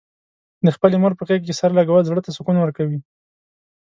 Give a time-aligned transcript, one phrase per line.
[0.65, 2.99] د خپلې مور په غېږه کې سر لږول، زړه ته سکون ورکوي.